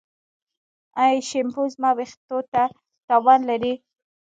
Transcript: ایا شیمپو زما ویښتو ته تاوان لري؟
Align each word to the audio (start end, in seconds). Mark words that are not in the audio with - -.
ایا 1.03 1.21
شیمپو 1.29 1.63
زما 1.73 1.89
ویښتو 1.97 2.37
ته 2.51 2.63
تاوان 3.07 3.39
لري؟ 3.49 3.73